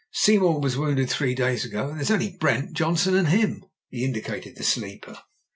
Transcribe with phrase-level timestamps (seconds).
[0.11, 3.63] Seymour was wounded three days ago, and there's only Brent, Johnson, and him"—
[3.93, 5.15] ^he indicated the sleeper.